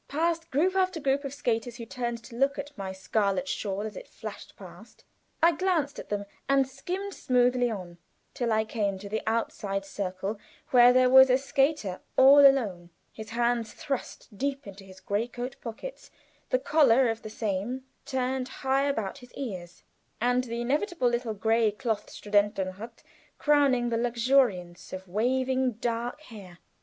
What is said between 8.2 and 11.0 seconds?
till I came to the outside circle where